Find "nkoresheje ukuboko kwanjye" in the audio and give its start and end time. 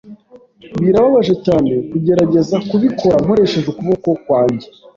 3.23-4.67